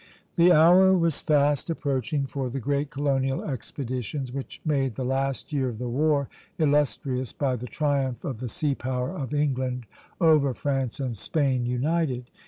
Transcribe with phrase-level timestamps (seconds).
[0.35, 5.69] The hour was fast approaching for the great colonial expeditions, which made the last year
[5.69, 6.27] of the war
[6.57, 9.85] illustrious by the triumph of the sea power of England
[10.19, 12.31] over France and Spain united.